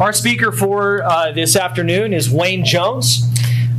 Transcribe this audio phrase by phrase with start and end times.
[0.00, 3.26] Our speaker for uh, this afternoon is Wayne Jones.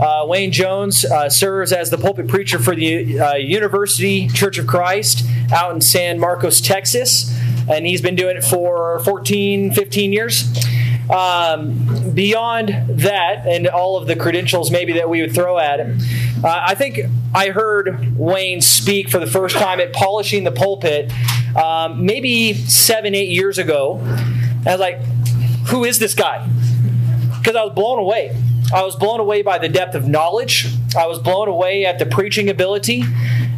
[0.01, 4.67] Uh, Wayne Jones uh, serves as the pulpit preacher for the uh, University Church of
[4.67, 7.33] Christ out in San Marcos, Texas,
[7.69, 10.43] and he's been doing it for 14, 15 years.
[11.09, 15.99] Um, beyond that, and all of the credentials maybe that we would throw at him,
[16.43, 16.99] uh, I think
[17.33, 21.13] I heard Wayne speak for the first time at Polishing the Pulpit
[21.55, 24.01] um, maybe seven, eight years ago.
[24.65, 24.99] I was like,
[25.69, 26.47] who is this guy?
[27.37, 28.35] Because I was blown away.
[28.73, 30.67] I was blown away by the depth of knowledge.
[30.95, 33.03] I was blown away at the preaching ability.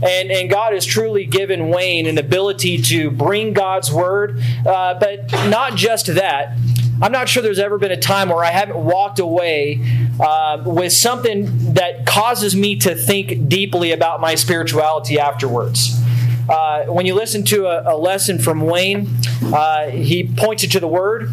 [0.04, 4.42] And, and God has truly given Wayne an ability to bring God's word.
[4.66, 6.58] Uh, but not just that.
[7.02, 9.82] I'm not sure there's ever been a time where I haven't walked away
[10.20, 16.00] uh, with something that causes me to think deeply about my spirituality afterwards.
[16.48, 19.08] Uh, when you listen to a, a lesson from Wayne,
[19.42, 21.32] uh, he points you to the Word.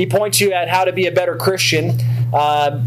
[0.00, 2.00] He points you at how to be a better Christian.
[2.32, 2.82] Uh,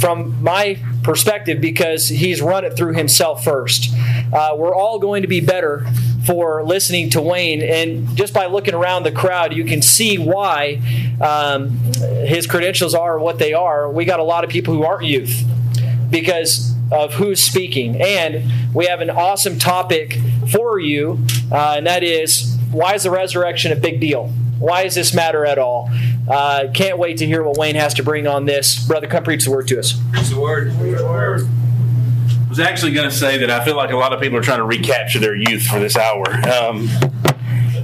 [0.00, 3.94] from my perspective, because he's run it through himself first.
[4.32, 5.86] Uh, we're all going to be better
[6.26, 10.82] for listening to Wayne, and just by looking around the crowd, you can see why
[11.20, 11.70] um,
[12.26, 13.88] his credentials are what they are.
[13.88, 15.44] We got a lot of people who aren't youth
[16.10, 18.02] because of who's speaking.
[18.02, 20.18] And we have an awesome topic
[20.50, 21.20] for you,
[21.52, 24.32] uh, and that is why is the resurrection a big deal?
[24.58, 25.90] Why does this matter at all?
[26.28, 28.86] Uh, can't wait to hear what Wayne has to bring on this.
[28.86, 30.00] Brother, come preach the word to us.
[30.12, 30.74] Preach the word.
[30.78, 31.48] Preach the word.
[32.44, 34.42] I was actually going to say that I feel like a lot of people are
[34.42, 36.24] trying to recapture their youth for this hour.
[36.46, 36.88] Um,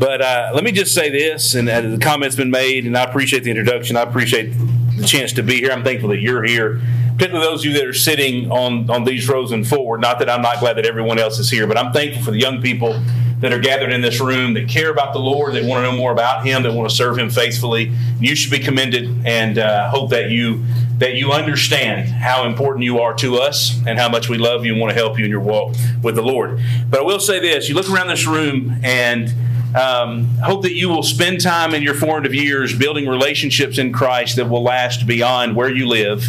[0.00, 3.04] but uh, let me just say this, and uh, the comment's been made, and I
[3.04, 3.96] appreciate the introduction.
[3.96, 4.54] I appreciate
[4.96, 5.70] the chance to be here.
[5.70, 6.80] I'm thankful that you're here,
[7.12, 10.00] particularly those of you that are sitting on, on these rows and forward.
[10.00, 12.40] Not that I'm not glad that everyone else is here, but I'm thankful for the
[12.40, 13.00] young people
[13.40, 15.96] that are gathered in this room that care about the Lord, that want to know
[15.96, 17.92] more about Him, that want to serve Him faithfully.
[18.20, 20.64] You should be commended, and uh, hope that you
[20.98, 24.72] that you understand how important you are to us and how much we love you
[24.72, 26.60] and want to help you in your walk with the Lord.
[26.88, 29.32] But I will say this: you look around this room and.
[29.76, 34.36] Um, hope that you will spend time in your formative years building relationships in Christ
[34.36, 36.24] that will last beyond where you live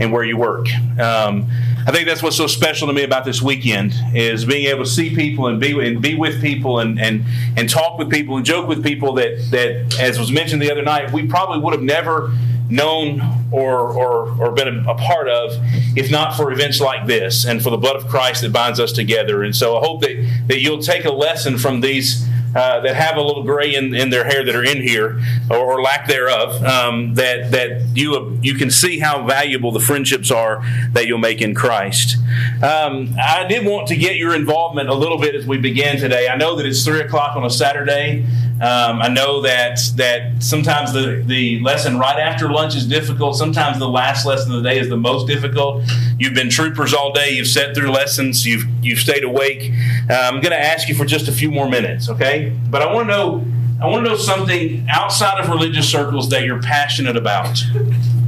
[0.00, 0.66] and where you work.
[0.98, 1.46] Um,
[1.86, 4.90] I think that's what's so special to me about this weekend is being able to
[4.90, 7.24] see people and be and be with people and and
[7.56, 10.82] and talk with people and joke with people that that as was mentioned the other
[10.82, 12.32] night we probably would have never
[12.68, 13.20] known
[13.50, 15.52] or or or been a, a part of
[15.96, 18.92] if not for events like this and for the blood of Christ that binds us
[18.92, 19.42] together.
[19.42, 23.16] And so I hope that that you'll take a lesson from these uh, that have
[23.16, 26.62] a little gray in, in their hair that are in here, or, or lack thereof,
[26.64, 30.62] um, that that you you can see how valuable the friendships are
[30.92, 32.16] that you'll make in Christ.
[32.62, 36.28] Um, I did want to get your involvement a little bit as we begin today.
[36.28, 38.26] I know that it's three o'clock on a Saturday.
[38.60, 43.36] Um, I know that that sometimes the, the lesson right after lunch is difficult.
[43.36, 45.82] Sometimes the last lesson of the day is the most difficult.
[46.18, 47.30] You've been troopers all day.
[47.30, 48.46] You've sat through lessons.
[48.46, 49.72] You've you've stayed awake.
[50.10, 52.39] Uh, I'm going to ask you for just a few more minutes, okay?
[52.48, 53.44] But I want to know
[53.82, 57.62] I want to know something outside of religious circles that you're passionate about,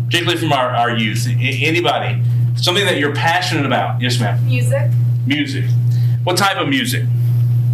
[0.06, 1.26] particularly from our, our youth.
[1.28, 2.22] Anybody,
[2.56, 4.00] something that you're passionate about?
[4.00, 4.44] Yes, ma'am.
[4.46, 4.90] Music.
[5.26, 5.64] Music.
[6.24, 7.04] What type of music?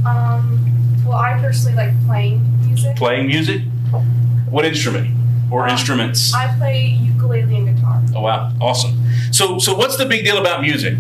[0.05, 2.97] Um, well, I personally like playing music.
[2.97, 3.63] Playing music?
[4.51, 5.15] What instrument
[5.51, 6.35] or Um, instruments?
[6.35, 8.03] I play ukulele and guitar.
[8.15, 8.95] Oh wow, awesome.
[9.31, 10.99] So so what's the big deal about music?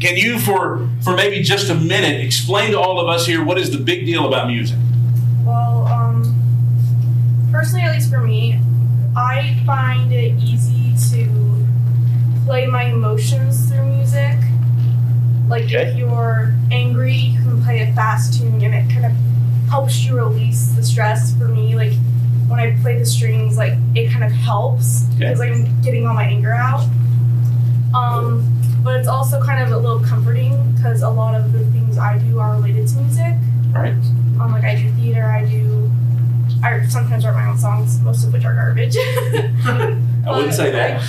[0.00, 3.58] Can you for for maybe just a minute explain to all of us here what
[3.58, 4.78] is the big deal about music?
[5.44, 8.58] Well, um, personally, at least for me,
[9.16, 11.66] I find it easy to
[12.46, 14.36] play my emotions through music.
[15.48, 15.88] Like Okay.
[15.90, 19.12] if you're angry, you can play a fast tune, and it kind of
[19.68, 21.34] helps you release the stress.
[21.36, 21.92] For me, like
[22.48, 25.18] when I play the strings, like it kind of helps Okay.
[25.30, 26.84] because I'm getting all my anger out.
[27.94, 28.48] Um,
[28.82, 32.18] but it's also kind of a little comforting because a lot of the things I
[32.18, 33.34] do are related to music.
[33.70, 33.92] Right.
[34.40, 35.90] Um, like I do theater, I do.
[36.62, 38.96] I sometimes write my own songs, most of which are garbage.
[38.96, 41.00] I wouldn't say that.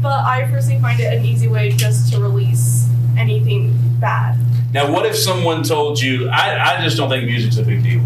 [0.02, 4.38] but I personally find it an easy way just to release anything bad.
[4.72, 8.02] Now, what if someone told you, I, I just don't think music's a big deal.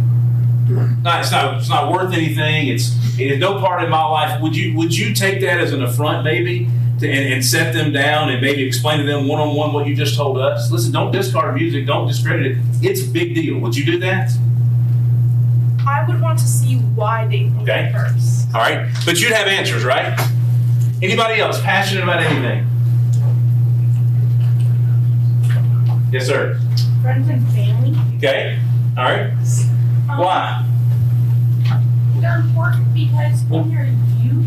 [0.69, 1.59] No, it's not.
[1.59, 2.69] It's not worth anything.
[2.69, 4.41] It's it is no part of my life.
[4.41, 6.69] Would you Would you take that as an affront, maybe,
[7.03, 9.87] to, and, and set them down and maybe explain to them one on one what
[9.87, 10.71] you just told us?
[10.71, 11.87] Listen, don't discard music.
[11.87, 12.59] Don't discredit it.
[12.81, 13.59] It's a big deal.
[13.59, 14.31] Would you do that?
[15.87, 17.91] I would want to see why they think Okay.
[17.93, 18.49] first.
[18.55, 20.19] All right, but you'd have answers, right?
[21.03, 22.67] Anybody else passionate about anything?
[26.13, 26.59] Yes, sir.
[27.01, 27.97] friends and family.
[28.19, 28.59] Okay.
[28.97, 29.31] All right.
[30.11, 30.69] Um, Why?
[32.21, 33.87] They're important because when you're
[34.23, 34.47] youth,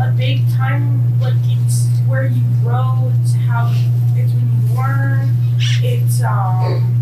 [0.00, 3.10] a big time like it's where you grow.
[3.20, 3.72] It's how
[4.14, 5.36] it's when you learn.
[5.82, 6.92] It's um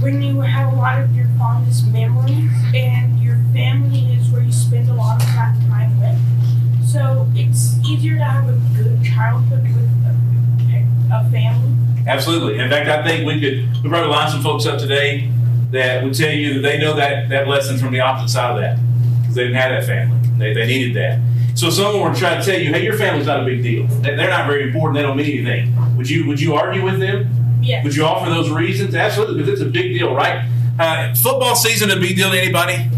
[0.00, 4.52] when you have a lot of your fondest memories, and your family is where you
[4.52, 6.86] spend a lot of that time with.
[6.86, 11.72] So it's easier to have a good childhood with a, a family.
[12.06, 12.58] Absolutely.
[12.58, 15.30] In fact, I think we could we probably line some folks up today
[15.70, 18.60] that would tell you that they know that that lesson from the opposite side of
[18.60, 18.78] that
[19.20, 20.16] because they didn't have that family.
[20.38, 21.20] They, they needed that.
[21.56, 23.86] So someone were trying to tell you, hey, your family's not a big deal.
[23.86, 24.96] They're not very important.
[24.96, 25.96] They don't mean anything.
[25.96, 27.30] Would you would you argue with them?
[27.62, 27.82] Yes.
[27.82, 28.94] Would you offer those reasons?
[28.94, 30.46] Absolutely, because it's a big deal, right?
[30.78, 32.90] Uh, football season a big deal to anybody?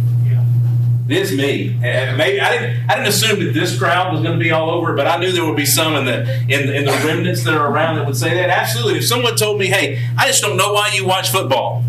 [1.07, 1.79] This me.
[1.83, 2.91] And maybe I didn't.
[2.91, 5.31] I didn't assume that this crowd was going to be all over, but I knew
[5.33, 8.17] there would be some in the in, in the remnants that are around that would
[8.17, 8.51] say that.
[8.51, 8.99] Absolutely.
[8.99, 11.85] If someone told me, "Hey, I just don't know why you watch football,"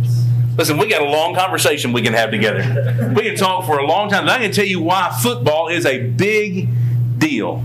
[0.60, 3.14] listen, we got a long conversation we can have together.
[3.16, 4.24] We can talk for a long time.
[4.24, 6.68] And I can tell you why football is a big
[7.18, 7.64] deal.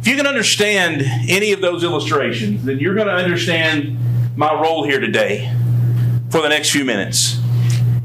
[0.00, 3.98] If you can understand any of those illustrations, then you're going to understand
[4.36, 5.52] my role here today
[6.30, 7.40] for the next few minutes.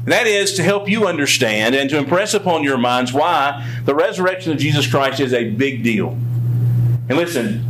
[0.06, 4.50] That is to help you understand and to impress upon your minds why the resurrection
[4.50, 6.08] of Jesus Christ is a big deal.
[7.08, 7.64] And listen,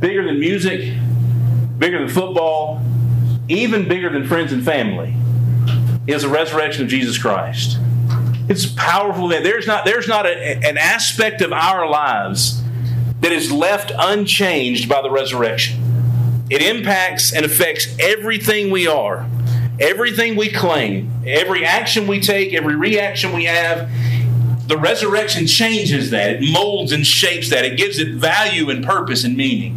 [0.00, 0.92] bigger than music,
[1.78, 2.82] bigger than football,
[3.46, 5.14] even bigger than friends and family
[6.08, 7.78] is the resurrection of Jesus Christ.
[8.48, 12.62] It's powerful that there's not there's not a, an aspect of our lives
[13.20, 16.46] that is left unchanged by the resurrection.
[16.50, 19.28] It impacts and affects everything we are
[19.80, 23.88] everything we claim, every action we take, every reaction we have,
[24.66, 26.30] the resurrection changes that.
[26.30, 27.64] It molds and shapes that.
[27.64, 29.76] It gives it value and purpose and meaning.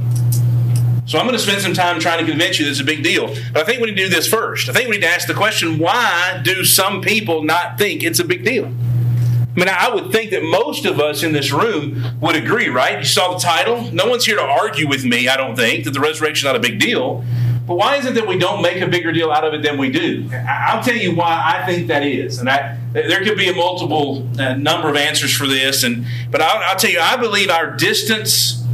[1.12, 3.04] So I'm going to spend some time trying to convince you that it's a big
[3.04, 3.28] deal.
[3.52, 4.70] But I think we need to do this first.
[4.70, 8.20] I think we need to ask the question why do some people not think it's
[8.20, 8.68] a big deal?
[8.68, 13.00] I mean, I would think that most of us in this room would agree, right?
[13.00, 13.92] You saw the title.
[13.92, 16.56] No one's here to argue with me, I don't think, that the resurrection is not
[16.56, 17.26] a big deal.
[17.68, 19.78] But why is it that we don't make a bigger deal out of it than
[19.78, 20.30] we do?
[20.48, 24.26] I'll tell you why I think that is, and I, there could be a multiple
[24.40, 25.84] uh, number of answers for this.
[25.84, 28.66] And but I'll, I'll tell you, I believe our distance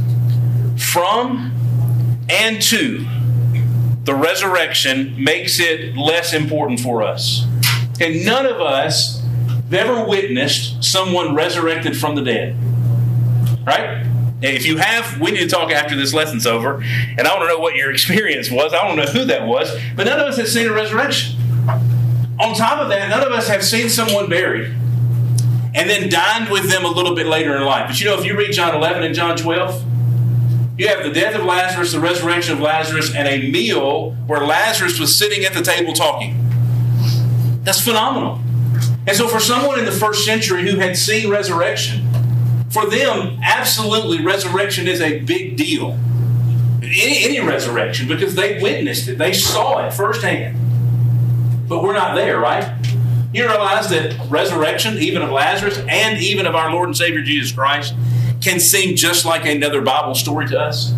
[0.76, 1.57] from
[2.28, 3.06] and two,
[4.04, 7.46] the resurrection makes it less important for us.
[8.00, 12.56] And none of us have ever witnessed someone resurrected from the dead,
[13.66, 14.06] right?
[14.40, 16.82] If you have, we need to talk after this lesson's over.
[17.18, 18.72] And I want to know what your experience was.
[18.72, 19.76] I don't know who that was.
[19.96, 21.36] But none of us have seen a resurrection.
[22.40, 24.74] On top of that, none of us have seen someone buried
[25.74, 27.88] and then dined with them a little bit later in life.
[27.88, 29.84] But you know, if you read John 11 and John 12,
[30.78, 35.00] you have the death of Lazarus, the resurrection of Lazarus, and a meal where Lazarus
[35.00, 36.36] was sitting at the table talking.
[37.64, 38.38] That's phenomenal.
[39.06, 42.08] And so, for someone in the first century who had seen resurrection,
[42.70, 45.98] for them, absolutely, resurrection is a big deal.
[46.80, 50.56] Any, any resurrection, because they witnessed it, they saw it firsthand.
[51.68, 52.72] But we're not there, right?
[53.34, 57.50] You realize that resurrection, even of Lazarus and even of our Lord and Savior Jesus
[57.50, 57.94] Christ,
[58.40, 60.94] can seem just like another Bible story to us.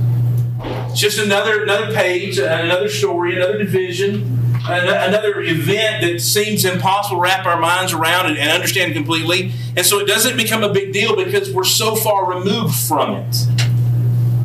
[0.62, 7.16] It's just another another page, uh, another story, another division, another event that seems impossible
[7.16, 9.52] to wrap our minds around and, and understand completely.
[9.76, 13.36] And so it doesn't become a big deal because we're so far removed from it.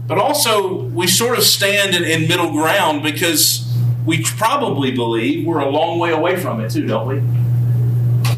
[0.08, 3.76] But also, we sort of stand in, in middle ground because
[4.06, 7.18] we probably believe we're a long way away from it, too, don't we?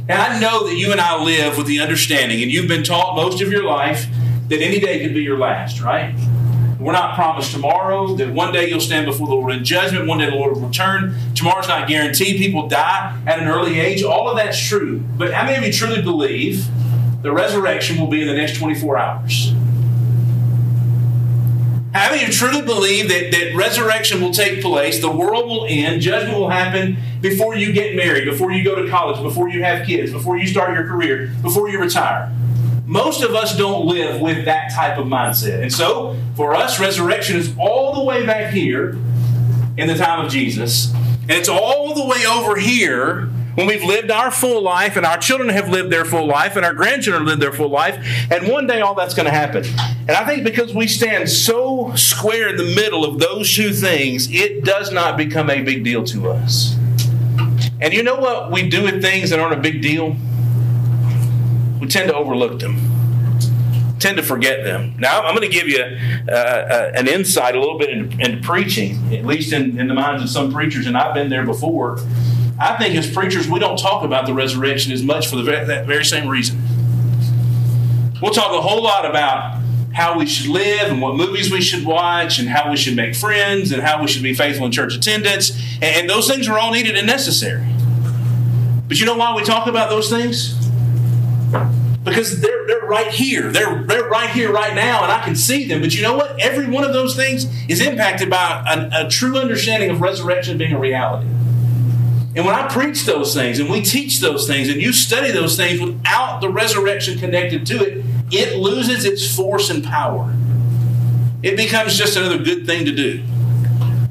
[0.09, 3.17] And I know that you and I live with the understanding, and you've been taught
[3.17, 4.07] most of your life
[4.47, 6.15] that any day could be your last, right?
[6.79, 10.19] We're not promised tomorrow, that one day you'll stand before the Lord in judgment, one
[10.19, 11.15] day the Lord will return.
[11.33, 12.37] Tomorrow's not guaranteed.
[12.37, 14.03] People die at an early age.
[14.03, 14.99] All of that's true.
[15.17, 16.67] But how many of you truly believe
[17.23, 19.53] the resurrection will be in the next 24 hours?
[21.93, 25.65] How many of you truly believe that, that resurrection will take place, the world will
[25.67, 29.63] end, judgment will happen before you get married, before you go to college, before you
[29.63, 32.31] have kids, before you start your career, before you retire?
[32.88, 35.62] Most of us don't live with that type of mindset.
[35.62, 38.91] And so, for us, resurrection is all the way back here
[39.75, 40.94] in the time of Jesus.
[40.94, 43.25] And it's all the way over here
[43.56, 46.65] when we've lived our full life and our children have lived their full life and
[46.65, 47.98] our grandchildren lived their full life.
[48.32, 49.65] And one day all that's going to happen.
[50.08, 54.32] And I think because we stand so square in the middle of those two things,
[54.32, 56.77] it does not become a big deal to us.
[57.82, 60.15] And you know what we do with things that aren't a big deal?
[61.79, 62.75] We tend to overlook them,
[64.00, 64.96] tend to forget them.
[64.98, 65.84] Now, I'm going to give you
[66.27, 69.93] uh, uh, an insight a little bit into, into preaching, at least in, in the
[69.93, 72.00] minds of some preachers, and I've been there before.
[72.60, 75.65] I think as preachers, we don't talk about the resurrection as much for the very,
[75.65, 76.60] that very same reason.
[78.22, 79.62] We'll talk a whole lot about
[79.93, 83.15] how we should live and what movies we should watch and how we should make
[83.15, 85.60] friends and how we should be faithful in church attendance.
[85.81, 87.65] And those things are all needed and necessary.
[88.88, 90.66] But you know why we talk about those things?
[92.03, 93.51] Because they're, they're right here.
[93.51, 95.81] They're, they're right here, right now, and I can see them.
[95.81, 96.39] But you know what?
[96.39, 100.73] Every one of those things is impacted by a, a true understanding of resurrection being
[100.73, 101.27] a reality.
[102.37, 105.57] And when I preach those things and we teach those things and you study those
[105.57, 110.33] things without the resurrection connected to it, it loses its force and power.
[111.41, 113.23] It becomes just another good thing to do,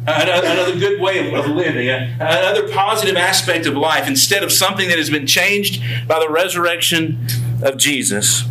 [0.06, 5.10] another good way of living, another positive aspect of life instead of something that has
[5.10, 7.26] been changed by the resurrection
[7.62, 8.44] of Jesus.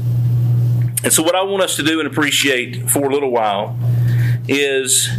[1.03, 3.77] And so, what I want us to do and appreciate for a little while
[4.47, 5.09] is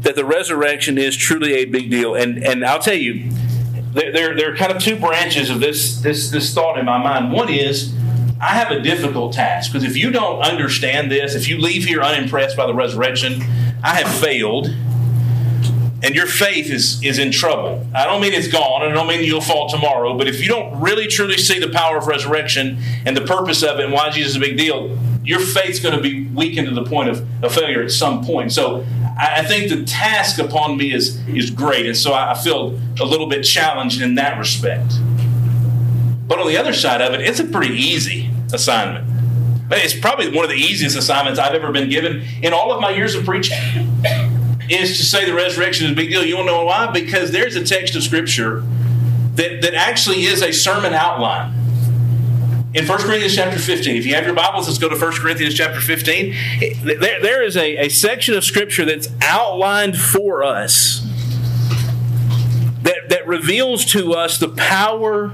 [0.00, 2.14] that the resurrection is truly a big deal.
[2.14, 3.30] And, and I'll tell you,
[3.92, 7.32] there, there, are kind of two branches of this, this, this thought in my mind.
[7.32, 7.94] One is,
[8.40, 12.02] I have a difficult task because if you don't understand this, if you leave here
[12.02, 13.42] unimpressed by the resurrection,
[13.82, 14.72] I have failed
[16.02, 17.84] and your faith is, is in trouble.
[17.94, 20.80] I don't mean it's gone, I don't mean you'll fall tomorrow, but if you don't
[20.80, 24.30] really truly see the power of resurrection and the purpose of it and why Jesus
[24.30, 27.52] is a big deal, your faith's going to be weakened to the point of, of
[27.52, 28.52] failure at some point.
[28.52, 28.86] So
[29.18, 33.26] I think the task upon me is, is great, and so I feel a little
[33.26, 34.92] bit challenged in that respect.
[36.28, 39.08] But on the other side of it, it's a pretty easy assignment.
[39.70, 42.90] It's probably one of the easiest assignments I've ever been given in all of my
[42.90, 43.58] years of preaching.
[44.70, 46.24] Is to say the resurrection is a big deal.
[46.24, 46.90] You want to know why?
[46.90, 48.60] Because there's a text of Scripture
[49.34, 51.54] that, that actually is a sermon outline
[52.74, 55.54] in 1 Corinthians chapter 15, if you have your Bibles, let's go to 1 Corinthians
[55.54, 56.34] chapter 15.
[56.84, 61.00] There, there is a, a section of Scripture that's outlined for us
[62.82, 65.32] that, that reveals to us the power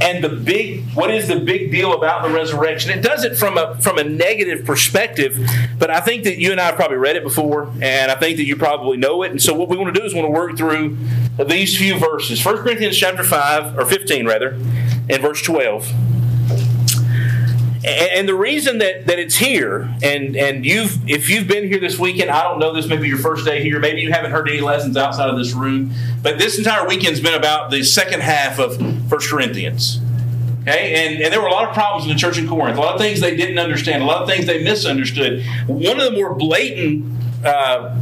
[0.00, 2.90] and the big what is the big deal about the resurrection?
[2.90, 5.38] It does it from a from a negative perspective
[5.78, 8.36] but i think that you and i have probably read it before and i think
[8.36, 9.30] that you probably know it.
[9.30, 10.96] And so what we want to do is want to work through
[11.46, 12.44] these few verses.
[12.44, 14.50] 1 corinthians chapter 5 or 15 rather
[15.08, 15.92] and verse 12
[17.84, 21.98] and the reason that, that it's here, and, and you've if you've been here this
[21.98, 24.48] weekend, I don't know this may be your first day here, maybe you haven't heard
[24.48, 25.92] any lessons outside of this room,
[26.22, 28.76] but this entire weekend's been about the second half of
[29.08, 30.00] First Corinthians.
[30.62, 32.80] Okay, and, and there were a lot of problems in the church in Corinth, a
[32.80, 35.42] lot of things they didn't understand, a lot of things they misunderstood.
[35.66, 37.06] One of the more blatant
[37.44, 37.96] uh,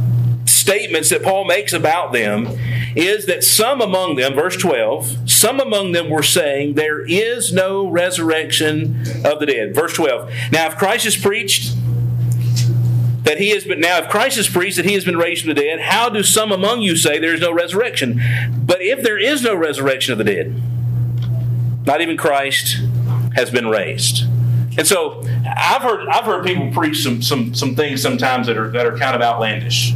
[0.67, 2.45] statements that Paul makes about them
[2.93, 7.87] is that some among them, verse 12, some among them were saying, There is no
[7.87, 9.73] resurrection of the dead.
[9.73, 10.29] Verse 12.
[10.51, 11.73] Now, if Christ is preached,
[13.23, 15.53] that he has been now if Christ is preached that he has been raised from
[15.53, 18.21] the dead, how do some among you say there is no resurrection?
[18.65, 20.53] But if there is no resurrection of the dead,
[21.85, 22.77] not even Christ
[23.35, 24.23] has been raised.
[24.77, 28.69] And so I've heard I've heard people preach some some some things sometimes that are
[28.71, 29.93] that are kind of outlandish.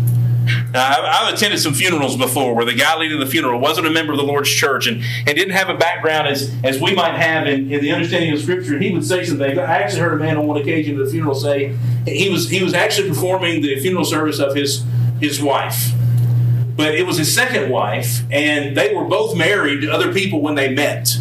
[0.73, 4.17] I've attended some funerals before where the guy leading the funeral wasn't a member of
[4.17, 7.71] the Lord's church and, and didn't have a background as, as we might have in,
[7.71, 8.79] in the understanding of Scripture.
[8.79, 9.57] He would say some things.
[9.57, 12.63] I actually heard a man on one occasion at a funeral say he was he
[12.63, 14.83] was actually performing the funeral service of his
[15.19, 15.91] his wife,
[16.75, 20.55] but it was his second wife, and they were both married to other people when
[20.55, 21.15] they met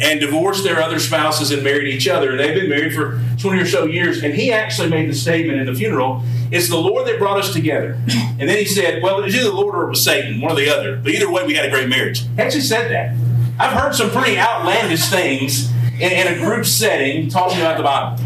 [0.00, 2.30] and divorced their other spouses and married each other.
[2.30, 4.22] And they've been married for 20 or so years.
[4.22, 7.52] And he actually made the statement in the funeral it's the Lord that brought us
[7.52, 7.98] together.
[8.38, 10.52] And then he said, Well, it was either the Lord or it was Satan, one
[10.52, 10.96] or the other.
[10.96, 12.20] But either way, we had a great marriage.
[12.20, 13.16] He actually said that.
[13.58, 18.22] I've heard some pretty outlandish things in, in a group setting talking about the Bible.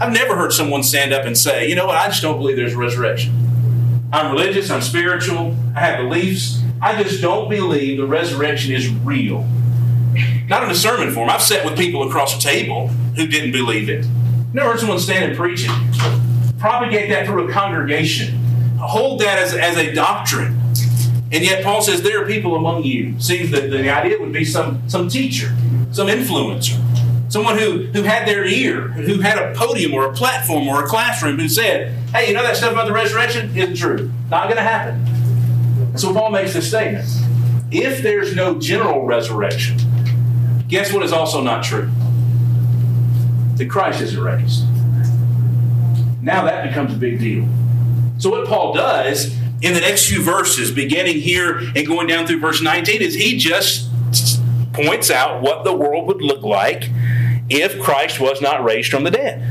[0.00, 1.96] I've never heard someone stand up and say, You know what?
[1.96, 3.38] I just don't believe there's a resurrection.
[4.12, 6.60] I'm religious, I'm spiritual, I have beliefs.
[6.80, 9.46] I just don't believe the resurrection is real.
[10.48, 11.30] Not in a sermon form.
[11.30, 14.06] I've sat with people across a table who didn't believe it.
[14.52, 16.58] Never heard someone stand and preach it.
[16.58, 18.34] Propagate that through a congregation.
[18.78, 20.58] Hold that as, as a doctrine.
[21.32, 23.18] And yet Paul says there are people among you.
[23.18, 25.54] Seems that the idea would be some, some teacher,
[25.90, 26.78] some influencer,
[27.32, 30.86] someone who, who had their ear, who had a podium or a platform or a
[30.86, 34.12] classroom who said, hey, you know that stuff about the resurrection isn't true.
[34.30, 35.96] Not going to happen.
[35.96, 37.08] So Paul makes this statement.
[37.70, 39.78] If there's no general resurrection,
[40.72, 41.90] Guess what is also not true?
[43.56, 44.64] That Christ isn't raised.
[46.22, 47.46] Now that becomes a big deal.
[48.16, 52.40] So, what Paul does in the next few verses, beginning here and going down through
[52.40, 53.90] verse 19, is he just
[54.72, 56.88] points out what the world would look like
[57.50, 59.46] if Christ was not raised from the dead.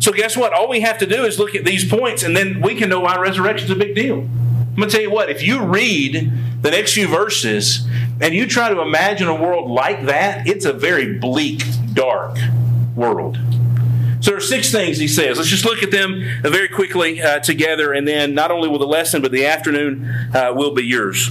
[0.00, 0.52] So, guess what?
[0.52, 2.98] All we have to do is look at these points, and then we can know
[2.98, 4.22] why resurrection is a big deal.
[4.22, 6.32] I'm going to tell you what, if you read
[6.66, 7.86] the next few verses
[8.20, 11.62] and you try to imagine a world like that, it's a very bleak,
[11.94, 12.36] dark
[12.96, 13.38] world.
[14.20, 15.36] So there are six things he says.
[15.36, 18.80] Let's just look at them uh, very quickly uh, together, and then not only will
[18.80, 21.30] the lesson, but the afternoon uh, will be yours.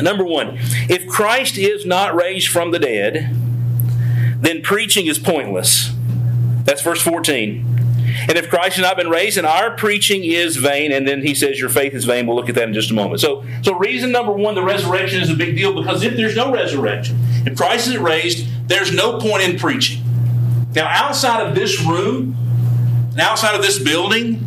[0.00, 0.56] Number one,
[0.88, 3.32] if Christ is not raised from the dead,
[4.40, 5.92] then preaching is pointless.
[6.64, 7.79] That's verse 14.
[8.28, 10.92] And if Christ has not been raised, then our preaching is vain.
[10.92, 12.26] And then he says, Your faith is vain.
[12.26, 13.20] We'll look at that in just a moment.
[13.20, 16.52] So, so reason number one, the resurrection is a big deal because if there's no
[16.52, 20.02] resurrection, if Christ isn't raised, there's no point in preaching.
[20.74, 22.36] Now, outside of this room,
[23.12, 24.46] and outside of this building,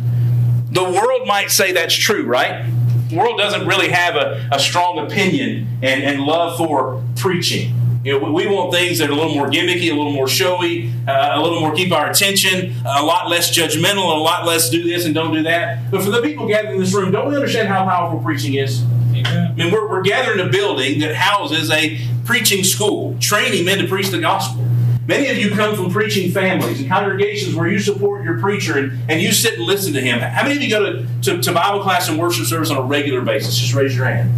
[0.70, 2.66] the world might say that's true, right?
[3.10, 7.74] The world doesn't really have a, a strong opinion and, and love for preaching.
[8.04, 10.92] You know, we want things that are a little more gimmicky, a little more showy,
[11.08, 14.68] uh, a little more keep our attention, a lot less judgmental, and a lot less
[14.68, 15.90] do this and don't do that.
[15.90, 18.82] But for the people gathered in this room, don't we understand how powerful preaching is?
[19.14, 19.52] Amen.
[19.52, 23.78] I mean, we're, we're gathered in a building that houses a preaching school, training men
[23.78, 24.66] to preach the gospel.
[25.06, 28.98] Many of you come from preaching families and congregations where you support your preacher and,
[29.10, 30.18] and you sit and listen to him.
[30.18, 32.82] How many of you go to, to, to Bible class and worship service on a
[32.82, 33.56] regular basis?
[33.56, 34.30] Just raise your hand.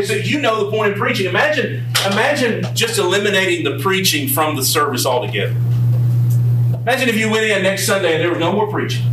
[0.00, 1.26] So you know the point of preaching.
[1.26, 5.54] Imagine, imagine just eliminating the preaching from the service altogether.
[6.80, 9.04] Imagine if you went in next Sunday and there was no more preaching.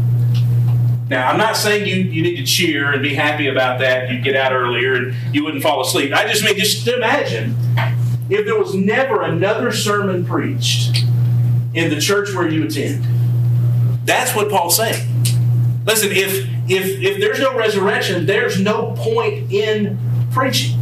[1.10, 4.10] Now, I'm not saying you, you need to cheer and be happy about that.
[4.10, 6.14] You'd get out earlier and you wouldn't fall asleep.
[6.14, 7.56] I just mean, just imagine
[8.30, 11.04] if there was never another sermon preached
[11.74, 13.06] in the church where you attend.
[14.06, 15.08] That's what Paul's saying.
[15.86, 19.98] Listen, if if if there's no resurrection, there's no point in
[20.32, 20.78] preaching.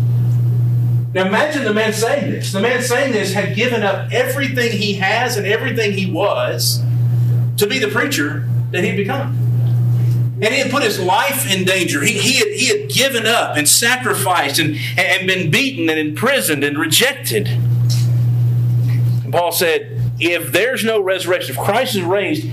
[1.13, 2.51] Now imagine the man saying this.
[2.51, 6.83] The man saying this had given up everything he has and everything he was
[7.57, 9.35] to be the preacher that he'd become.
[10.39, 12.03] And he had put his life in danger.
[12.03, 16.63] He, he, had, he had given up and sacrificed and, and been beaten and imprisoned
[16.63, 17.47] and rejected.
[17.47, 22.47] And Paul said, if there's no resurrection, if Christ is raised,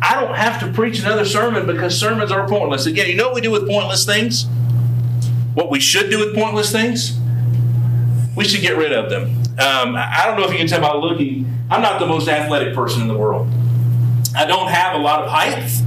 [0.00, 2.86] I don't have to preach another sermon because sermons are pointless.
[2.86, 4.46] Again, you know what we do with pointless things?
[5.54, 7.18] What we should do with pointless things?
[8.36, 9.30] We should get rid of them.
[9.58, 12.74] Um, I don't know if you can tell by looking, I'm not the most athletic
[12.74, 13.48] person in the world.
[14.36, 15.82] I don't have a lot of height.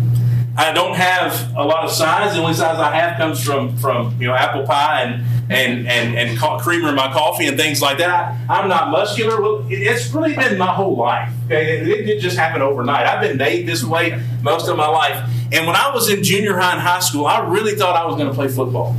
[0.56, 2.34] I don't have a lot of size.
[2.34, 6.18] The only size I have comes from from you know apple pie and and and,
[6.18, 8.36] and creamer in my coffee and things like that.
[8.50, 9.38] I, am not muscular.
[9.70, 11.32] It's really been my whole life.
[11.46, 13.06] Okay, it, it didn't just happen overnight.
[13.06, 15.30] I've been made this way most of my life.
[15.52, 18.16] And when I was in junior high and high school, I really thought I was
[18.16, 18.96] going to play football.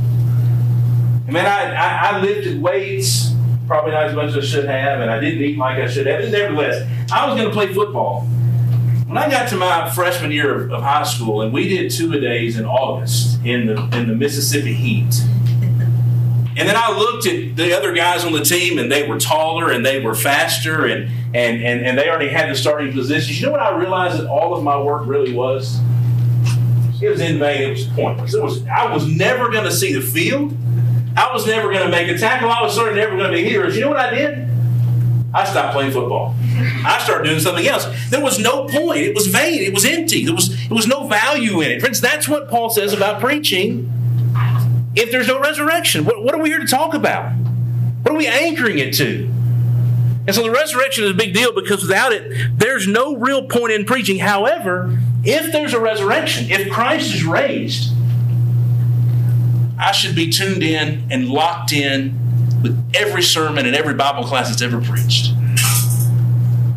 [1.29, 3.35] I mean, I, I, I lifted weights,
[3.67, 6.07] probably not as much as I should have, and I didn't eat like I should
[6.07, 6.27] have.
[6.31, 8.21] Nevertheless, I was going to play football.
[9.05, 12.11] When I got to my freshman year of, of high school, and we did two
[12.13, 15.21] a days in August in the in the Mississippi heat,
[16.57, 19.71] and then I looked at the other guys on the team, and they were taller
[19.71, 23.39] and they were faster, and and and, and they already had the starting positions.
[23.39, 25.79] You know what I realized that all of my work really was?
[26.99, 27.61] It was in vain.
[27.61, 28.33] It was pointless.
[28.33, 30.55] It was I was never going to see the field.
[31.19, 32.49] I was never going to make a tackle.
[32.49, 33.69] I was sort of never going to be here.
[33.69, 34.47] You know what I did?
[35.33, 36.33] I stopped playing football.
[36.85, 37.85] I started doing something else.
[38.09, 38.99] There was no point.
[38.99, 39.61] It was vain.
[39.61, 40.23] It was empty.
[40.23, 41.81] There was, there was no value in it.
[41.81, 43.91] Friends, that's what Paul says about preaching
[44.95, 46.05] if there's no resurrection.
[46.05, 47.33] What, what are we here to talk about?
[47.33, 49.29] What are we anchoring it to?
[50.25, 53.73] And so the resurrection is a big deal because without it, there's no real point
[53.73, 54.19] in preaching.
[54.19, 57.91] However, if there's a resurrection, if Christ is raised,
[59.79, 62.17] I should be tuned in and locked in
[62.61, 65.33] with every sermon and every Bible class that's ever preached.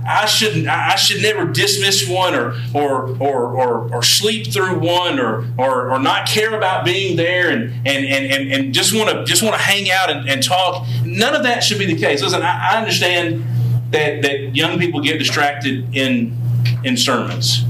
[0.04, 0.66] I shouldn't.
[0.68, 5.90] I should never dismiss one or or or or, or sleep through one or, or
[5.90, 9.54] or not care about being there and and and and, just want to just want
[9.54, 10.86] to hang out and, and talk.
[11.04, 12.20] None of that should be the case.
[12.20, 13.44] Listen, I, I understand
[13.90, 16.36] that that young people get distracted in
[16.82, 17.64] in sermons.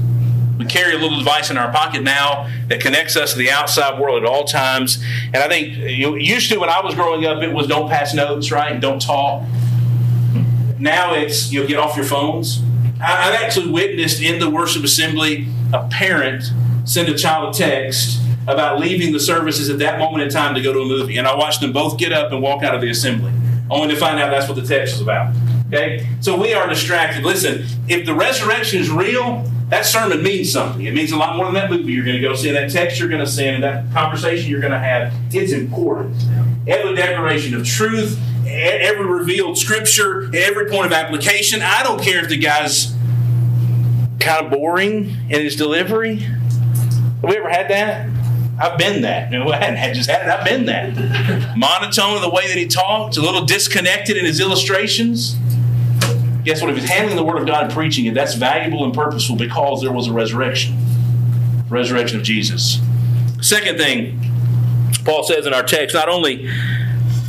[0.57, 3.99] We carry a little device in our pocket now that connects us to the outside
[3.99, 5.03] world at all times.
[5.25, 8.13] And I think you used to when I was growing up, it was don't pass
[8.13, 8.71] notes, right?
[8.71, 9.43] And don't talk.
[10.79, 12.61] Now it's you know, get off your phones.
[13.01, 16.43] I, I've actually witnessed in the worship assembly a parent
[16.85, 20.61] send a child a text about leaving the services at that moment in time to
[20.61, 21.17] go to a movie.
[21.17, 23.31] And I watched them both get up and walk out of the assembly,
[23.69, 25.33] only to find out that's what the text was about.
[25.67, 26.07] Okay?
[26.19, 27.23] So we are distracted.
[27.23, 30.85] Listen, if the resurrection is real, that sermon means something.
[30.85, 32.99] It means a lot more than that movie you're going to go see, that text
[32.99, 35.11] you're going to send, and that conversation you're going to have.
[35.31, 36.15] It's important.
[36.67, 41.63] Every declaration of truth, every revealed scripture, every point of application.
[41.63, 42.93] I don't care if the guy's
[44.19, 46.17] kind of boring in his delivery.
[46.17, 48.09] Have we ever had that?
[48.61, 49.31] I've been that.
[49.31, 50.29] No, I hadn't just had it.
[50.29, 51.57] I've been that.
[51.57, 55.35] Monotone in the way that he talked, a little disconnected in his illustrations.
[56.43, 56.71] Guess what?
[56.71, 59.81] If he's handling the Word of God and preaching it, that's valuable and purposeful because
[59.81, 60.77] there was a resurrection.
[61.69, 62.79] Resurrection of Jesus.
[63.41, 64.19] Second thing,
[65.05, 66.45] Paul says in our text, not only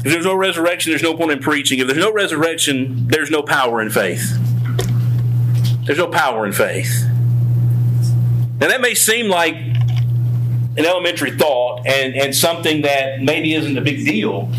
[0.05, 1.79] if there's no resurrection, there's no point in preaching.
[1.79, 4.37] If there's no resurrection, there's no power in faith.
[5.87, 7.07] There's no power in faith.
[8.61, 13.81] Now, that may seem like an elementary thought and, and something that maybe isn't a
[13.81, 14.51] big deal.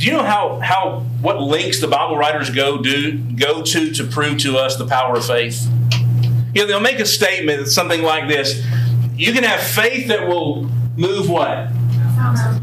[0.00, 4.04] Do you know how, how what lengths the Bible writers go do go to to
[4.04, 5.68] prove to us the power of faith?
[6.54, 8.64] You know, they'll make a statement something like this:
[9.14, 11.70] You can have faith that will move what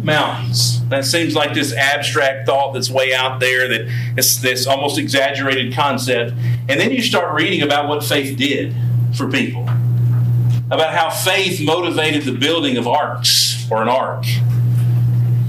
[0.04, 0.84] mountains.
[0.88, 3.82] That seems like this abstract thought that's way out there, that
[4.18, 6.32] it's this almost exaggerated concept.
[6.68, 8.74] And then you start reading about what faith did
[9.14, 9.62] for people,
[10.72, 14.26] about how faith motivated the building of arks or an ark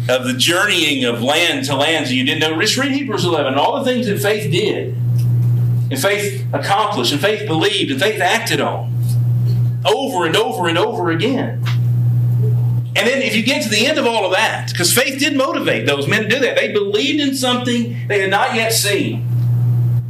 [0.08, 2.60] of the journeying of land to land so you didn't know.
[2.60, 4.94] Just read Hebrews 11, all the things that faith did,
[5.90, 8.94] and faith accomplished, and faith believed, and faith acted on
[9.84, 11.62] over and over and over again.
[12.96, 15.36] And then if you get to the end of all of that, because faith did
[15.36, 19.24] motivate those men to do that, they believed in something they had not yet seen.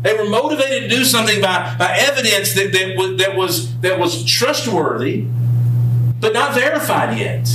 [0.03, 4.25] They were motivated to do something by, by evidence that, that, that, was, that was
[4.25, 5.27] trustworthy,
[6.21, 7.49] but not verified yet.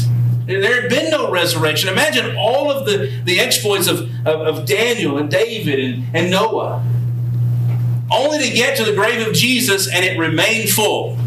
[0.45, 1.89] There had been no resurrection.
[1.89, 6.83] Imagine all of the, the exploits of, of, of Daniel and David and, and Noah,
[8.11, 11.17] only to get to the grave of Jesus and it remained full.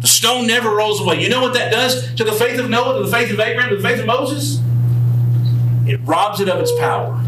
[0.00, 1.22] The stone never rolls away.
[1.22, 3.70] You know what that does to the faith of Noah, to the faith of Abraham,
[3.70, 4.60] to the faith of Moses?
[5.86, 7.22] It robs it of its power.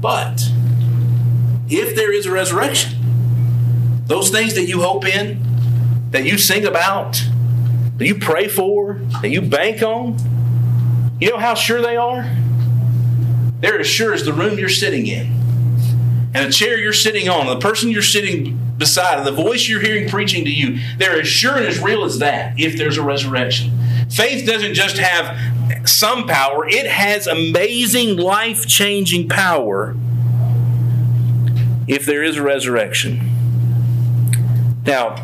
[0.00, 0.50] But
[1.68, 2.92] if there is a resurrection,
[4.06, 5.42] those things that you hope in,
[6.10, 7.20] that you sing about,
[7.96, 10.16] that you pray for, that you bank on,
[11.20, 12.30] you know how sure they are?
[13.60, 15.26] They're as sure as the room you're sitting in,
[16.34, 19.66] and the chair you're sitting on, and the person you're sitting beside, and the voice
[19.66, 20.78] you're hearing preaching to you.
[20.98, 23.72] They're as sure and as real as that if there's a resurrection.
[24.10, 29.96] Faith doesn't just have some power, it has amazing, life changing power
[31.88, 33.20] if there is a resurrection.
[34.84, 35.16] Now,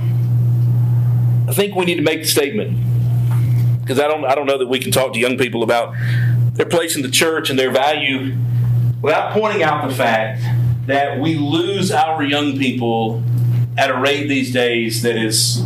[1.53, 2.79] I think we need to make the statement
[3.83, 5.95] because I don't I don't know that we can talk to young people about
[6.55, 8.35] their place in the church and their value
[9.03, 10.41] without pointing out the fact
[10.87, 13.23] that we lose our young people
[13.77, 15.63] at a rate these days that is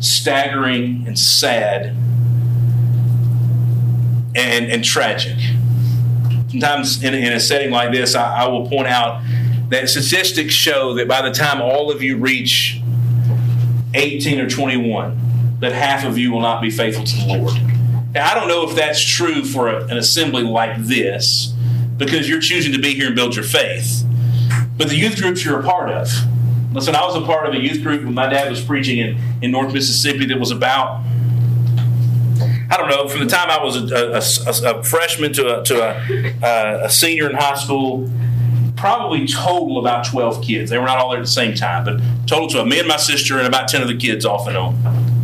[0.00, 1.94] staggering and sad
[4.34, 5.38] and, and tragic.
[6.50, 9.22] Sometimes in, in a setting like this, I, I will point out
[9.68, 12.82] that statistics show that by the time all of you reach
[13.94, 15.27] 18 or 21,
[15.60, 17.54] that half of you will not be faithful to the Lord.
[18.14, 21.54] Now, I don't know if that's true for a, an assembly like this
[21.96, 24.04] because you're choosing to be here and build your faith.
[24.76, 26.08] But the youth groups you're a part of.
[26.72, 29.18] Listen, I was a part of a youth group when my dad was preaching in,
[29.42, 31.02] in North Mississippi that was about,
[32.70, 36.42] I don't know, from the time I was a, a, a freshman to, a, to
[36.42, 38.08] a, a senior in high school,
[38.76, 40.70] probably total about 12 kids.
[40.70, 42.68] They were not all there at the same time, but total 12.
[42.68, 45.17] Me and my sister and about 10 of the kids off and on.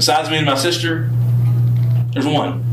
[0.00, 1.10] Besides me and my sister,
[2.14, 2.64] there's one.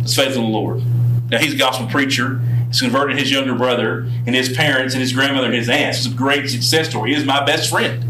[0.00, 0.82] It's faith in the Lord.
[1.30, 2.38] Now he's a gospel preacher.
[2.68, 6.06] He's converted his younger brother and his parents and his grandmother and his aunts.
[6.06, 7.10] It's a great success story.
[7.10, 8.02] He is my best friend.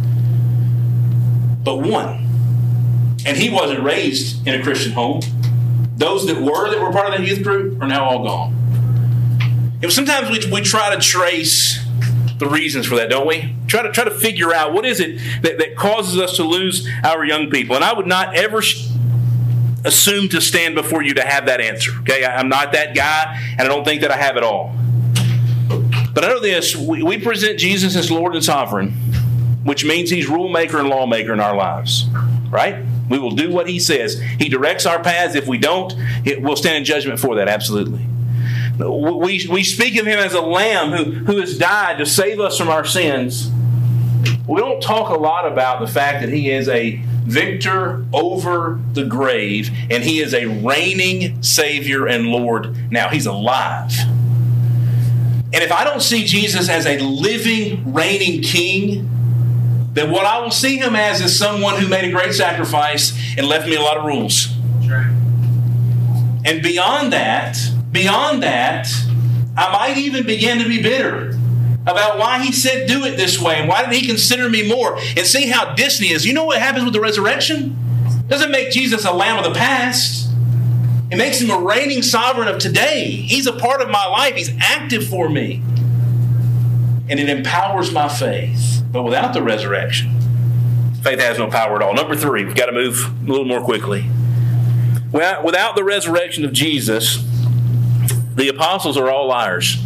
[1.64, 2.24] But one.
[3.26, 5.22] And he wasn't raised in a Christian home.
[5.96, 9.80] Those that were that were part of that youth group are now all gone.
[9.88, 11.81] Sometimes we, we try to trace
[12.42, 13.54] the reasons for that, don't we?
[13.68, 16.88] Try to try to figure out what is it that, that causes us to lose
[17.04, 17.76] our young people.
[17.76, 18.88] And I would not ever sh-
[19.84, 21.92] assume to stand before you to have that answer.
[22.00, 24.74] Okay, I, am not that guy, and I don't think that I have it all.
[26.14, 28.90] But I know this: we, we present Jesus as Lord and Sovereign,
[29.62, 32.06] which means He's rule maker and lawmaker in our lives.
[32.50, 32.84] Right?
[33.08, 34.20] We will do what He says.
[34.20, 35.36] He directs our paths.
[35.36, 37.48] If we don't, it, we'll stand in judgment for that.
[37.48, 38.04] Absolutely.
[38.90, 42.58] We, we speak of him as a lamb who, who has died to save us
[42.58, 43.50] from our sins.
[44.46, 49.04] We don't talk a lot about the fact that he is a victor over the
[49.04, 53.08] grave and he is a reigning Savior and Lord now.
[53.08, 53.92] He's alive.
[55.54, 59.08] And if I don't see Jesus as a living, reigning king,
[59.92, 63.46] then what I will see him as is someone who made a great sacrifice and
[63.46, 64.48] left me a lot of rules.
[66.44, 67.56] And beyond that,
[67.92, 68.88] Beyond that,
[69.56, 71.38] I might even begin to be bitter
[71.82, 74.96] about why he said do it this way and why did he consider me more
[74.98, 76.24] and see how Disney is.
[76.24, 77.76] You know what happens with the resurrection?
[78.06, 80.30] It doesn't make Jesus a lamb of the past.
[81.10, 83.10] It makes him a reigning sovereign of today.
[83.10, 84.34] He's a part of my life.
[84.34, 85.62] He's active for me.
[87.10, 88.82] And it empowers my faith.
[88.90, 90.18] But without the resurrection,
[91.02, 91.92] faith has no power at all.
[91.92, 94.06] Number three, we've got to move a little more quickly.
[95.12, 97.18] Without the resurrection of Jesus,
[98.34, 99.78] the apostles are all liars.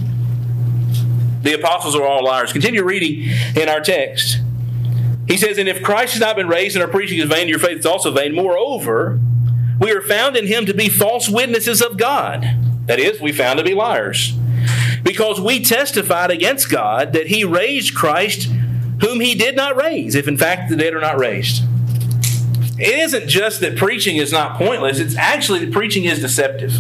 [1.43, 2.53] the apostles are all liars.
[2.53, 4.39] Continue reading in our text.
[5.29, 7.59] He says, And if Christ has not been raised and our preaching is vain, your
[7.59, 8.35] faith is also vain.
[8.35, 9.21] Moreover,
[9.81, 12.47] we are found in him to be false witnesses of God.
[12.87, 14.37] That is, we found to be liars.
[15.03, 18.51] Because we testified against God that he raised Christ,
[19.01, 21.63] whom he did not raise, if in fact the dead are not raised.
[22.79, 26.75] It isn't just that preaching is not pointless, it's actually that preaching is deceptive.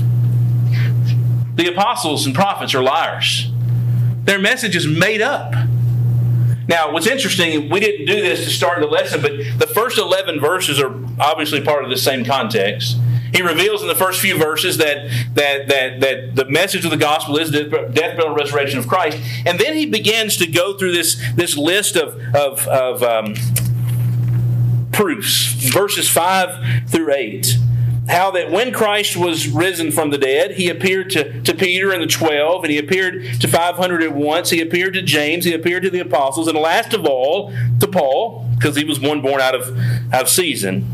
[1.56, 3.50] The apostles and prophets are liars.
[4.24, 5.54] Their message is made up.
[6.68, 10.40] Now, what's interesting, we didn't do this to start the lesson, but the first 11
[10.40, 12.98] verses are obviously part of the same context.
[13.32, 16.96] He reveals in the first few verses that, that, that, that the message of the
[16.96, 19.18] gospel is the death, burial, and resurrection of Christ.
[19.46, 23.34] And then he begins to go through this, this list of, of, of um,
[24.92, 27.58] proofs, verses 5 through 8
[28.08, 32.02] how that when Christ was risen from the dead, he appeared to, to Peter and
[32.02, 34.50] the twelve, and he appeared to 500 at once.
[34.50, 38.48] He appeared to James, he appeared to the apostles, and last of all, to Paul,
[38.54, 39.76] because he was one born out of,
[40.12, 40.86] out of season.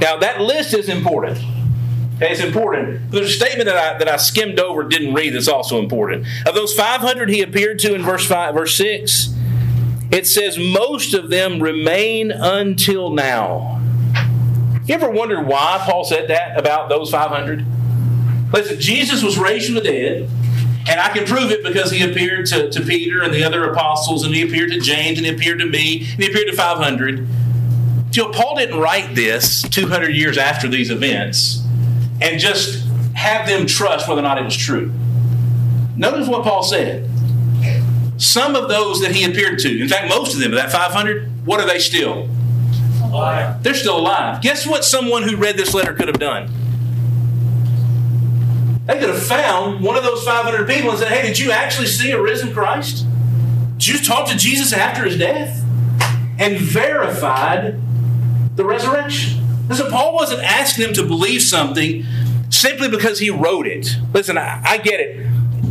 [0.00, 1.38] Now, that list is important.
[2.16, 3.10] Okay, it's important.
[3.10, 6.26] There's a statement that I, that I skimmed over, didn't read, that's also important.
[6.46, 9.34] Of those 500 he appeared to in verse 5, verse 6,
[10.12, 13.83] it says, Most of them remain until now.
[14.86, 17.64] You ever wondered why Paul said that about those 500?
[18.52, 20.28] Listen, Jesus was raised from the dead,
[20.86, 24.24] and I can prove it because he appeared to, to Peter and the other apostles,
[24.24, 27.26] and he appeared to James, and he appeared to me, and he appeared to 500.
[28.12, 31.64] You know, Paul didn't write this 200 years after these events
[32.20, 34.92] and just have them trust whether or not it was true.
[35.96, 37.08] Notice what Paul said.
[38.16, 41.58] Some of those that he appeared to, in fact, most of them, that 500, what
[41.58, 42.28] are they still?
[43.14, 43.62] Alive.
[43.62, 44.42] They're still alive.
[44.42, 46.50] Guess what someone who read this letter could have done?
[48.86, 51.86] They could have found one of those 500 people and said, Hey, did you actually
[51.86, 53.06] see a risen Christ?
[53.78, 55.64] Did you talk to Jesus after his death?
[56.38, 57.80] And verified
[58.56, 59.68] the resurrection.
[59.68, 62.04] Listen, Paul wasn't asking them to believe something
[62.50, 63.96] simply because he wrote it.
[64.12, 65.26] Listen, I, I get it.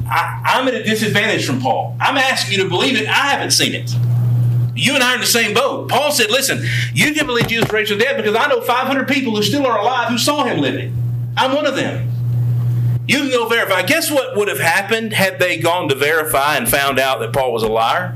[0.07, 1.95] I, I'm at a disadvantage from Paul.
[1.99, 3.07] I'm asking you to believe it.
[3.07, 3.93] I haven't seen it.
[4.75, 5.89] You and I are in the same boat.
[5.89, 9.07] Paul said, Listen, you can believe Jesus raised from the dead because I know 500
[9.07, 10.95] people who still are alive who saw him living.
[11.37, 12.09] I'm one of them.
[13.07, 13.81] You can go verify.
[13.83, 17.51] Guess what would have happened had they gone to verify and found out that Paul
[17.51, 18.15] was a liar?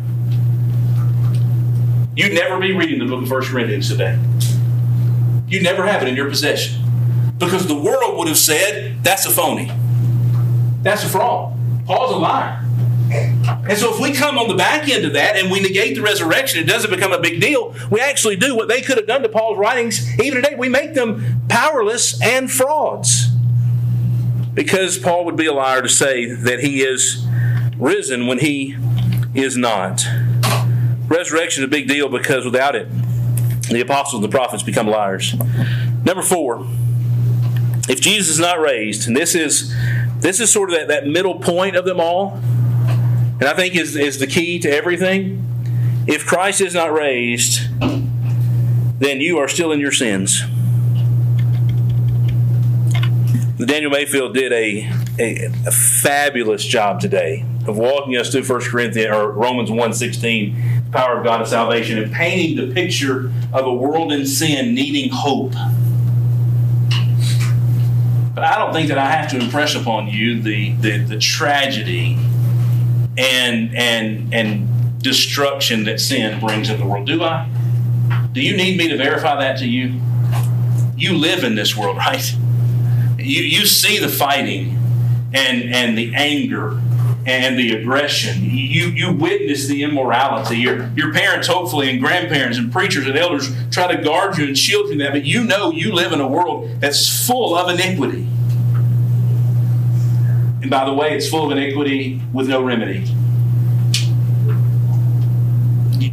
[2.15, 4.17] You'd never be reading the book of 1 Corinthians today.
[5.47, 6.81] You'd never have it in your possession.
[7.37, 9.71] Because the world would have said, that's a phony.
[10.81, 11.55] That's a fraud.
[11.85, 12.66] Paul's a liar.
[13.09, 16.01] And so if we come on the back end of that and we negate the
[16.01, 17.73] resurrection, it doesn't become a big deal.
[17.89, 20.19] We actually do what they could have done to Paul's writings.
[20.19, 23.29] Even today, we make them powerless and frauds.
[24.53, 27.25] Because Paul would be a liar to say that he is
[27.77, 28.75] risen when he
[29.35, 30.05] is not.
[31.07, 32.89] Resurrection is a big deal because without it,
[33.69, 35.35] the apostles and the prophets become liars.
[36.03, 36.65] Number four,
[37.87, 39.73] if Jesus is not raised, and this is
[40.19, 42.41] this is sort of that, that middle point of them all
[43.39, 45.43] and I think is, is the key to everything.
[46.07, 47.59] If Christ is not raised,
[48.99, 50.41] then you are still in your sins.
[53.57, 59.13] Daniel Mayfield did a, a, a, fabulous job today of walking us through 1 Corinthians
[59.13, 63.73] or Romans 1.16, the power of God of salvation, and painting the picture of a
[63.73, 65.53] world in sin needing hope.
[68.35, 72.19] But I don't think that I have to impress upon you the, the, the tragedy
[73.17, 77.07] and and and destruction that sin brings in the world.
[77.07, 77.49] Do I?
[78.31, 79.99] Do you need me to verify that to you?
[80.95, 82.35] You live in this world, right?
[83.17, 84.77] You you see the fighting
[85.33, 86.79] and and the anger
[87.25, 88.43] and the aggression.
[88.43, 90.57] You you witness the immorality.
[90.57, 94.57] Your your parents, hopefully, and grandparents and preachers and elders try to guard you and
[94.57, 97.69] shield you from that, but you know you live in a world that's full of
[97.69, 98.27] iniquity.
[100.61, 103.05] And by the way, it's full of iniquity with no remedy.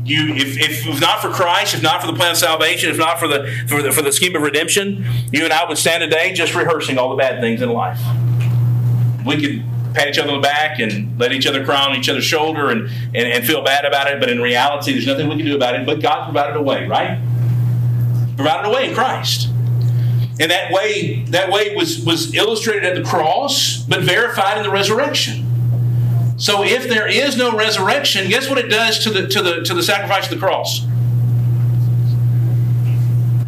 [0.05, 3.19] You, if, if not for Christ, if not for the plan of salvation, if not
[3.19, 6.35] for the, for the for the scheme of redemption, you and I would stand today
[6.35, 7.99] just rehearsing all the bad things in life.
[9.25, 12.11] We could pat each other on the back and let each other cry on each
[12.11, 15.37] other's shoulder and, and, and feel bad about it, but in reality, there's nothing we
[15.37, 15.87] can do about it.
[15.87, 17.19] But God provided a way, right?
[18.37, 19.49] Provided a way in Christ.
[20.41, 24.71] And that way, that way was, was illustrated at the cross, but verified in the
[24.71, 25.45] resurrection.
[26.37, 29.75] So if there is no resurrection, guess what it does to the to the to
[29.75, 30.85] the sacrifice of the cross?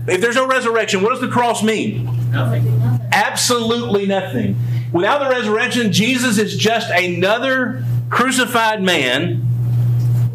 [0.06, 2.04] If there's no resurrection, what does the cross mean?
[2.30, 2.64] Nothing.
[3.12, 4.56] Absolutely nothing.
[4.92, 9.44] Without the resurrection, Jesus is just another crucified man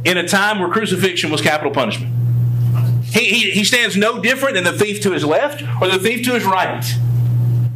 [0.04, 2.14] in a time where crucifixion was capital punishment.
[3.12, 6.26] He, he, he stands no different than the thief to his left or the thief
[6.26, 6.84] to his right.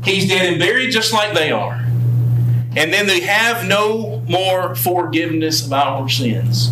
[0.04, 1.74] He's dead and buried just like they are.
[2.78, 6.72] And then they have no more forgiveness of our sins.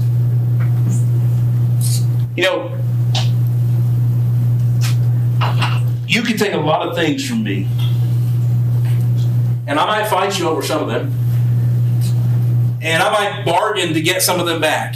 [2.35, 2.79] You know,
[6.07, 7.67] you can take a lot of things from me,
[9.67, 11.13] and I might fight you over some of them,
[12.81, 14.95] and I might bargain to get some of them back.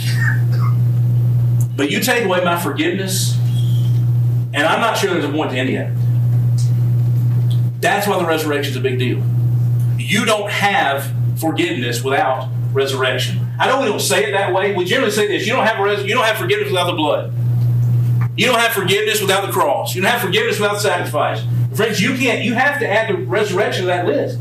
[1.76, 3.38] But you take away my forgiveness,
[4.54, 5.94] and I'm not sure there's a point to any of it.
[7.80, 9.22] That's why the resurrection is a big deal.
[9.98, 13.46] You don't have forgiveness without resurrection.
[13.58, 14.74] I know we don't say it that way.
[14.74, 17.32] We generally say this: you don't have res- you don't have forgiveness without the blood.
[18.36, 19.94] You don't have forgiveness without the cross.
[19.94, 21.42] You don't have forgiveness without sacrifice.
[21.74, 22.44] Friends, you can't.
[22.44, 24.38] You have to add the resurrection to that list.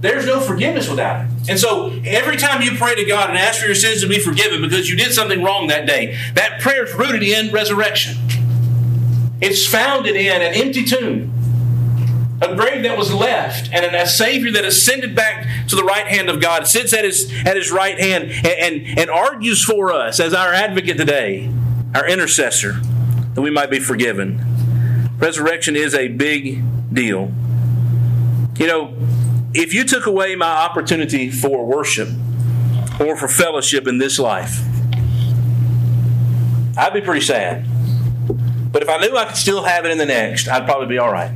[0.00, 1.48] There's no forgiveness without it.
[1.48, 4.18] And so every time you pray to God and ask for your sins to be
[4.18, 8.16] forgiven because you did something wrong that day, that prayer is rooted in resurrection.
[9.44, 11.34] It's founded in an empty tomb
[12.42, 16.28] a grave that was left, and a Savior that ascended back to the right hand
[16.28, 20.18] of God, sits at his, at his right hand, and, and, and argues for us
[20.20, 21.50] as our advocate today,
[21.94, 22.80] our intercessor,
[23.34, 24.44] that we might be forgiven.
[25.18, 27.32] Resurrection is a big deal.
[28.58, 28.94] You know,
[29.54, 32.08] if you took away my opportunity for worship
[33.00, 34.60] or for fellowship in this life,
[36.76, 37.64] I'd be pretty sad.
[38.74, 40.98] But if I knew I could still have it in the next, I'd probably be
[40.98, 41.30] all right.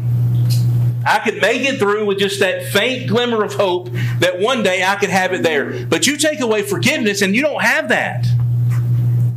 [1.06, 4.82] I could make it through with just that faint glimmer of hope that one day
[4.82, 5.86] I could have it there.
[5.86, 8.26] But you take away forgiveness and you don't have that.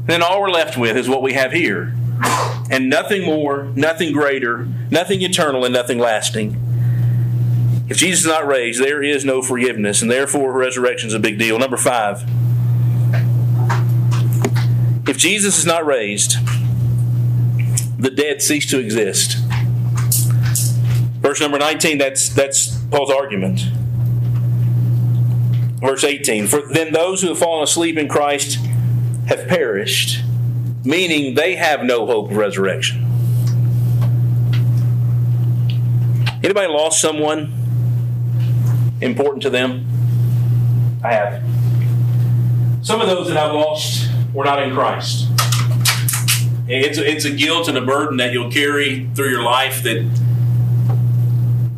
[0.08, 1.94] Then all we're left with is what we have here.
[2.72, 6.58] And nothing more, nothing greater, nothing eternal, and nothing lasting.
[7.88, 11.38] If Jesus is not raised, there is no forgiveness, and therefore resurrection is a big
[11.38, 11.60] deal.
[11.60, 12.24] Number five.
[15.08, 16.38] If Jesus is not raised,
[17.98, 19.38] the dead cease to exist.
[21.22, 23.62] Verse number 19, that's, that's Paul's argument.
[25.80, 28.60] Verse 18, for then those who have fallen asleep in Christ
[29.28, 30.24] have perished,
[30.84, 33.06] meaning they have no hope of resurrection.
[36.44, 37.54] Anybody lost someone
[39.00, 39.88] important to them?
[41.04, 41.44] I have.
[42.84, 45.28] Some of those that I've lost were not in Christ.
[46.74, 50.10] It's a, it's a guilt and a burden that you'll carry through your life that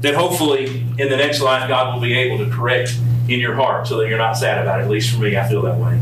[0.01, 2.95] that hopefully in the next life God will be able to correct
[3.27, 4.83] in your heart so that you're not sad about it.
[4.83, 5.99] At least for me, I feel that way.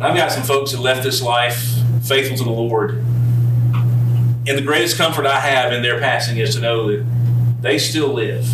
[0.00, 2.96] I've got some folks that left this life faithful to the Lord.
[4.48, 7.06] And the greatest comfort I have in their passing is to know that
[7.62, 8.52] they still live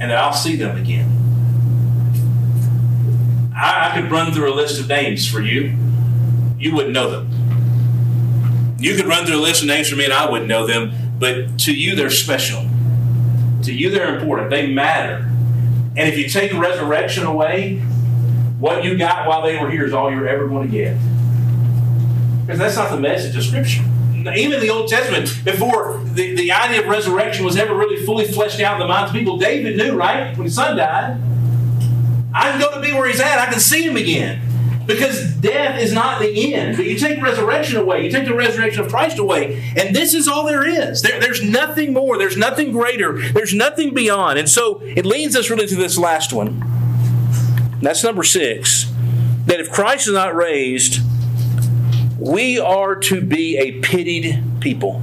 [0.00, 1.08] and that I'll see them again.
[3.54, 5.76] I, I could run through a list of names for you.
[6.58, 7.39] You wouldn't know them.
[8.80, 10.92] You could run through a list of names for me and I wouldn't know them,
[11.18, 12.66] but to you they're special.
[13.64, 14.48] To you, they're important.
[14.48, 15.26] They matter.
[15.96, 17.76] And if you take resurrection away,
[18.58, 20.96] what you got while they were here is all you're ever going to get.
[22.46, 23.82] Because that's not the message of Scripture.
[24.34, 28.60] Even the Old Testament, before the, the idea of resurrection was ever really fully fleshed
[28.60, 30.36] out in the minds of people, David knew, right?
[30.36, 31.20] When his son died,
[32.34, 33.38] I can go to be where he's at.
[33.38, 34.40] I can see him again.
[34.90, 36.76] Because death is not the end.
[36.76, 40.26] But you take resurrection away, you take the resurrection of Christ away, and this is
[40.26, 41.02] all there is.
[41.02, 44.40] There, there's nothing more, there's nothing greater, there's nothing beyond.
[44.40, 46.64] And so it leads us really to this last one.
[47.80, 48.92] That's number six.
[49.46, 51.00] That if Christ is not raised,
[52.18, 55.02] we are to be a pitied people.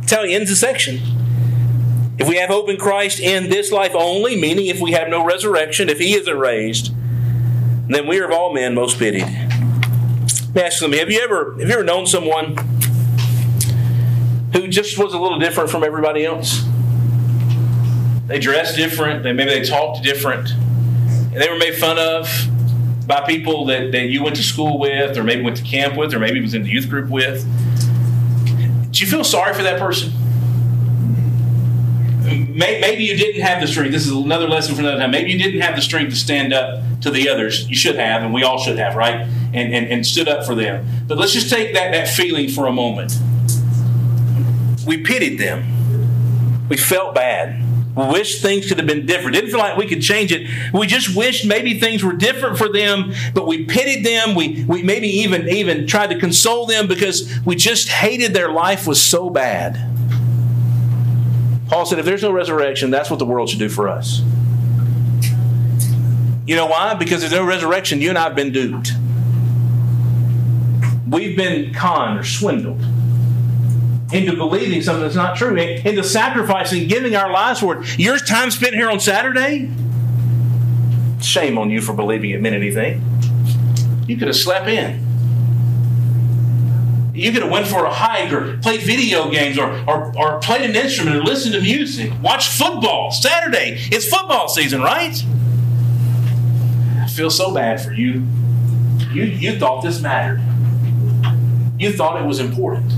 [0.00, 1.00] That's how he ends the section.
[2.18, 5.24] If we have hope in Christ in this life only, meaning if we have no
[5.24, 6.92] resurrection, if he isn't raised,
[7.94, 9.22] then we are of all men most pitied.
[9.22, 10.98] Let me ask something.
[10.98, 12.56] Have you ever have you ever known someone
[14.52, 16.64] who just was a little different from everybody else?
[18.26, 22.28] They dressed different, they maybe they talked different, and they were made fun of
[23.06, 26.12] by people that, that you went to school with, or maybe went to camp with,
[26.12, 27.46] or maybe was in the youth group with.
[28.90, 30.12] Do you feel sorry for that person?
[32.26, 33.92] Maybe you didn't have the strength.
[33.92, 35.10] This is another lesson for another time.
[35.10, 37.68] Maybe you didn't have the strength to stand up to the others.
[37.68, 39.26] You should have, and we all should have, right?
[39.54, 40.86] And, and, and stood up for them.
[41.06, 43.18] But let's just take that, that feeling for a moment.
[44.86, 46.68] We pitied them.
[46.68, 47.62] We felt bad.
[47.96, 49.34] We wished things could have been different.
[49.34, 50.46] Didn't feel like we could change it.
[50.72, 54.34] We just wished maybe things were different for them, but we pitied them.
[54.34, 58.86] We, we maybe even, even tried to console them because we just hated their life
[58.86, 59.95] was so bad.
[61.68, 64.22] Paul said, if there's no resurrection, that's what the world should do for us.
[66.46, 66.94] You know why?
[66.94, 68.00] Because there's no resurrection.
[68.00, 68.92] You and I have been duped.
[71.08, 72.80] We've been conned or swindled
[74.12, 77.98] into believing something that's not true, into sacrificing, giving our lives for it.
[77.98, 79.70] Your time spent here on Saturday,
[81.20, 83.02] shame on you for believing it meant anything.
[84.06, 85.05] You could have slept in.
[87.16, 90.68] You could have went for a hike or played video games or, or, or played
[90.68, 92.12] an instrument or listened to music.
[92.22, 93.10] Watch football.
[93.10, 93.78] Saturday.
[93.90, 95.16] It's football season, right?
[97.02, 98.22] I feel so bad for you.
[99.12, 100.42] You, you thought this mattered.
[101.78, 102.92] You thought it was important.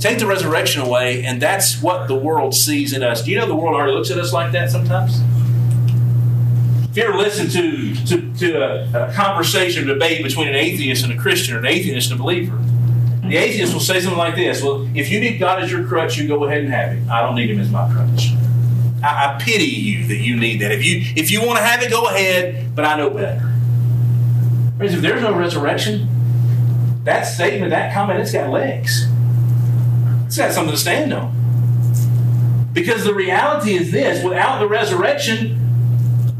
[0.00, 3.22] Take the resurrection away, and that's what the world sees in us.
[3.22, 5.20] Do you know the world already looks at us like that sometimes?
[6.92, 11.10] If you ever listen to, to, to a, a conversation, debate between an atheist and
[11.10, 12.58] a Christian, or an atheist and a believer,
[13.22, 16.18] the atheist will say something like this Well, if you need God as your crutch,
[16.18, 17.08] you go ahead and have it.
[17.08, 18.32] I don't need him as my crutch.
[19.02, 20.70] I, I pity you that you need that.
[20.70, 23.50] If you if you want to have it, go ahead, but I know better.
[24.76, 26.06] Friends, if there's no resurrection,
[27.04, 29.06] that statement, that comment, it's got legs.
[30.26, 32.68] It's got something to stand on.
[32.74, 35.61] Because the reality is this without the resurrection,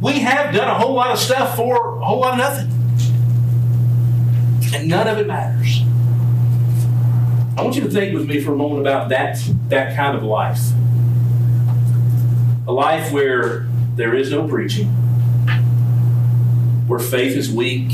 [0.02, 2.68] we have done a whole lot of stuff for a whole lot of nothing.
[4.74, 5.82] And none of it matters.
[7.56, 9.38] I want you to think with me for a moment about that,
[9.68, 10.58] that kind of life.
[12.66, 14.88] A life where there is no preaching,
[16.88, 17.92] where faith is weak,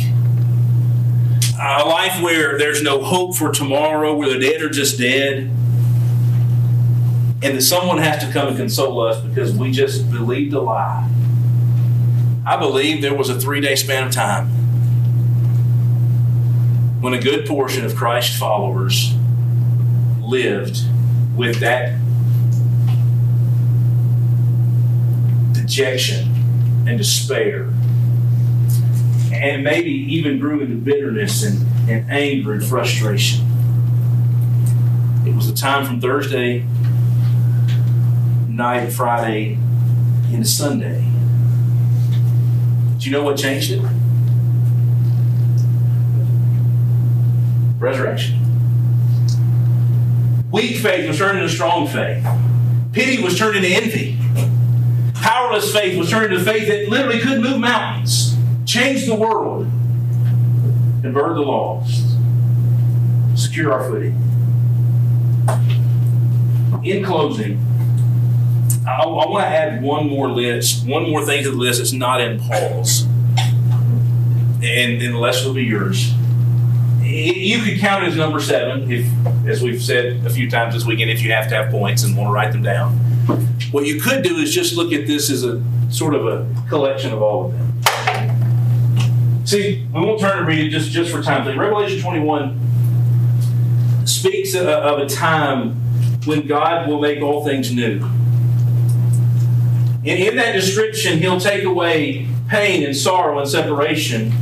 [1.61, 5.50] a life where there's no hope for tomorrow, where the dead are just dead,
[7.42, 11.06] and that someone has to come and console us because we just believed a lie.
[12.49, 14.49] I believe there was a three day span of time
[17.03, 19.12] when a good portion of Christ's followers
[20.22, 20.80] lived
[21.36, 21.99] with that
[25.53, 27.64] dejection and despair,
[29.30, 33.44] and maybe even grew into bitterness and, and anger and frustration.
[35.26, 36.64] It was the time from Thursday
[38.49, 39.59] night, Friday
[40.32, 41.17] into Sunday
[42.99, 43.80] do you know what changed it?
[47.78, 48.38] Resurrection.
[50.51, 52.26] Weak faith was turned into strong faith.
[52.92, 54.18] Pity was turned into envy.
[55.14, 59.70] Powerless faith was turned into faith that literally could move mountains, change the world,
[61.03, 62.16] convert the lost,
[63.36, 64.16] secure our footing.
[66.82, 67.61] In closing,
[68.89, 71.93] I, I want to add one more list, one more thing to the list that's
[71.93, 73.03] not in Paul's,
[74.62, 76.12] and, and the rest will be yours.
[77.03, 79.07] You could count it as number seven, if,
[79.47, 82.16] as we've said a few times this weekend, if you have to have points and
[82.16, 82.93] want to write them down.
[83.70, 87.12] What you could do is just look at this as a sort of a collection
[87.12, 89.47] of all of them.
[89.47, 91.57] See, we won't turn to read it just, just for time's sake.
[91.57, 95.74] Revelation 21 speaks of a time
[96.24, 98.05] when God will make all things new.
[100.09, 104.32] In, in that description, he'll take away pain and sorrow and separation.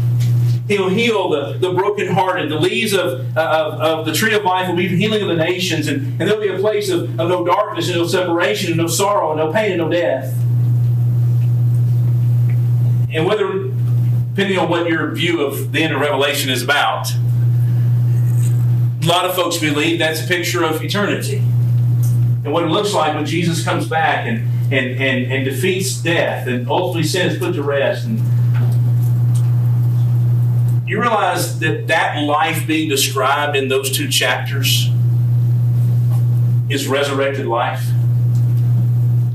[0.69, 2.49] He'll heal the, the brokenhearted.
[2.53, 5.35] The leaves of, of, of the tree of life will be the healing of the
[5.35, 8.77] nations, and, and there'll be a place of, of no darkness and no separation and
[8.81, 10.33] no sorrow and no pain and no death.
[13.13, 13.65] And whether,
[14.35, 17.11] depending on what your view of the end of Revelation is about,
[19.03, 23.17] a lot of folks believe that's a picture of eternity and what it looks like
[23.17, 27.55] when Jesus comes back and and, and, and defeats death and ultimately sin is put
[27.55, 28.07] to rest.
[28.07, 28.19] And
[30.89, 34.91] you realize that that life being described in those two chapters
[36.69, 37.85] is resurrected life.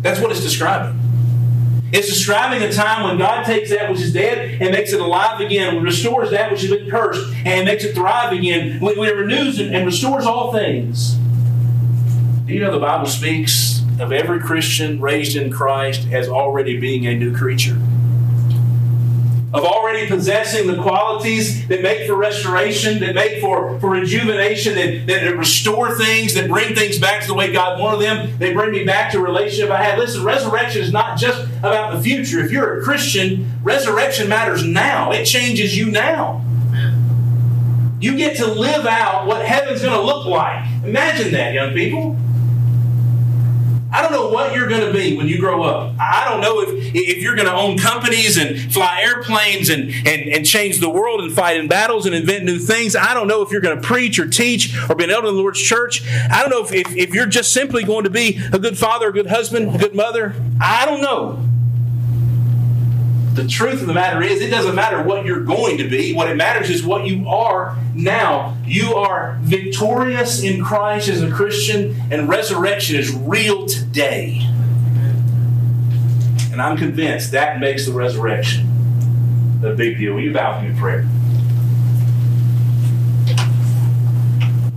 [0.01, 0.97] That's what it's describing.
[1.93, 5.41] It's describing a time when God takes that which is dead and makes it alive
[5.41, 9.59] again, restores that which has been cursed and makes it thrive again, when it renews
[9.59, 11.15] and restores all things.
[12.45, 17.05] Do you know the Bible speaks of every Christian raised in Christ as already being
[17.05, 17.77] a new creature.
[19.53, 25.07] Of already possessing the qualities that make for restoration, that make for, for rejuvenation, that,
[25.07, 28.37] that restore things, that bring things back to the way God wanted them.
[28.39, 29.99] They bring me back to a relationship I had.
[29.99, 32.39] Listen, resurrection is not just about the future.
[32.39, 35.11] If you're a Christian, resurrection matters now.
[35.11, 36.45] It changes you now.
[37.99, 40.65] You get to live out what heaven's going to look like.
[40.83, 42.17] Imagine that, young people.
[43.91, 45.93] I don't know what you're going to be when you grow up.
[45.99, 50.29] I don't know if, if you're going to own companies and fly airplanes and, and,
[50.29, 52.95] and change the world and fight in battles and invent new things.
[52.95, 55.35] I don't know if you're going to preach or teach or be an elder in
[55.35, 56.03] the Lord's church.
[56.07, 59.09] I don't know if, if, if you're just simply going to be a good father,
[59.09, 60.35] a good husband, a good mother.
[60.61, 61.50] I don't know.
[63.33, 66.13] The truth of the matter is, it doesn't matter what you're going to be.
[66.13, 68.57] What it matters is what you are now.
[68.65, 74.39] You are victorious in Christ as a Christian, and resurrection is real today.
[76.51, 78.67] And I'm convinced that makes the resurrection
[79.63, 80.13] a big deal.
[80.15, 81.07] Will you bow with me in prayer?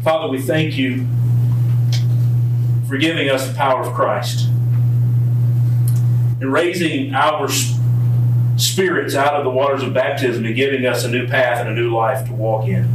[0.03, 1.09] Father, we thank you
[2.87, 4.47] for giving us the power of Christ
[6.41, 7.49] and raising our
[8.57, 11.75] spirits out of the waters of baptism and giving us a new path and a
[11.75, 12.89] new life to walk in.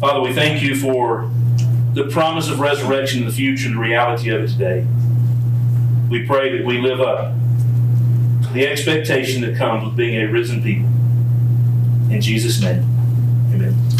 [0.00, 1.30] Father, we thank you for
[1.94, 4.86] the promise of resurrection in the future and the reality of it today.
[6.10, 7.32] We pray that we live up
[8.42, 10.88] to the expectation that comes with being a risen people.
[12.12, 12.82] In Jesus' name,
[13.54, 13.95] amen.